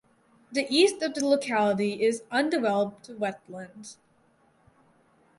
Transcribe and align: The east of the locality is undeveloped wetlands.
The 0.51 0.65
east 0.67 1.03
of 1.03 1.13
the 1.13 1.23
locality 1.27 2.01
is 2.03 2.23
undeveloped 2.31 3.09
wetlands. 3.19 3.97